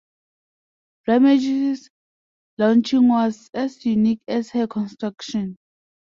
[1.07, 1.91] "Ramage"s
[2.57, 5.57] launching was as unique as her construction.